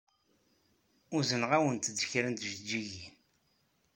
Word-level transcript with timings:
Uzneɣ-awent-d 1.17 1.97
kra 2.09 2.27
n 2.29 2.35
tjeǧǧigin. 2.39 3.15